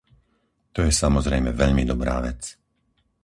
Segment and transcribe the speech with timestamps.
[0.73, 2.41] To je samozrejme veľmi dobrá vec.